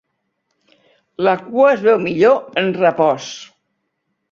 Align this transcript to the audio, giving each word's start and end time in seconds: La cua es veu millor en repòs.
La 1.27 1.33
cua 1.43 1.69
es 1.75 1.85
veu 1.89 2.01
millor 2.07 2.41
en 2.65 2.75
repòs. 2.81 3.31